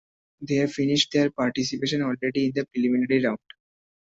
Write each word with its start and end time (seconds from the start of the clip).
They 0.41 0.55
have 0.55 0.71
finished 0.73 1.11
their 1.11 1.29
participation 1.29 2.01
already 2.01 2.45
in 2.47 2.53
the 2.55 2.65
preliminary 2.73 3.23
round. 3.23 3.37